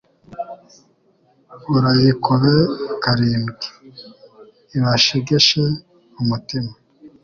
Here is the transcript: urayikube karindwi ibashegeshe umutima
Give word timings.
urayikube 1.75 2.53
karindwi 3.03 3.65
ibashegeshe 4.77 5.63
umutima 6.21 6.71